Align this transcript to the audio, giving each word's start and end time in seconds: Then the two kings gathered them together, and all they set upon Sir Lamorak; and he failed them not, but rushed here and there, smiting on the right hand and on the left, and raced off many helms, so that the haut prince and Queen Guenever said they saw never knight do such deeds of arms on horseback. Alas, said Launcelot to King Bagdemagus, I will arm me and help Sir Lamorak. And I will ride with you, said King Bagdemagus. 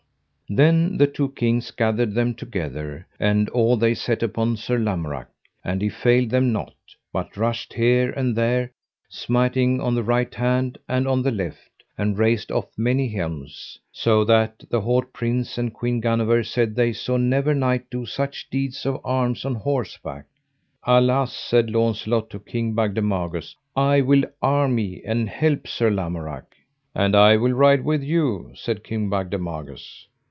Then 0.53 0.97
the 0.97 1.07
two 1.07 1.29
kings 1.29 1.71
gathered 1.71 2.13
them 2.13 2.33
together, 2.35 3.07
and 3.17 3.47
all 3.51 3.77
they 3.77 3.93
set 3.93 4.21
upon 4.21 4.57
Sir 4.57 4.77
Lamorak; 4.77 5.29
and 5.63 5.81
he 5.81 5.87
failed 5.87 6.29
them 6.29 6.51
not, 6.51 6.73
but 7.13 7.37
rushed 7.37 7.71
here 7.71 8.11
and 8.11 8.35
there, 8.35 8.73
smiting 9.07 9.79
on 9.79 9.95
the 9.95 10.03
right 10.03 10.35
hand 10.35 10.77
and 10.89 11.07
on 11.07 11.21
the 11.23 11.31
left, 11.31 11.71
and 11.97 12.17
raced 12.17 12.51
off 12.51 12.65
many 12.77 13.07
helms, 13.07 13.79
so 13.93 14.25
that 14.25 14.61
the 14.69 14.81
haut 14.81 15.13
prince 15.13 15.57
and 15.57 15.73
Queen 15.73 16.01
Guenever 16.01 16.43
said 16.43 16.75
they 16.75 16.91
saw 16.91 17.15
never 17.15 17.53
knight 17.55 17.89
do 17.89 18.05
such 18.05 18.49
deeds 18.49 18.85
of 18.85 18.99
arms 19.05 19.45
on 19.45 19.55
horseback. 19.55 20.25
Alas, 20.83 21.33
said 21.33 21.69
Launcelot 21.69 22.29
to 22.29 22.39
King 22.41 22.75
Bagdemagus, 22.75 23.55
I 23.73 24.01
will 24.01 24.23
arm 24.41 24.75
me 24.75 25.01
and 25.05 25.29
help 25.29 25.65
Sir 25.65 25.89
Lamorak. 25.89 26.55
And 26.93 27.15
I 27.15 27.37
will 27.37 27.53
ride 27.53 27.85
with 27.85 28.03
you, 28.03 28.51
said 28.55 28.83
King 28.83 29.09
Bagdemagus. 29.09 30.07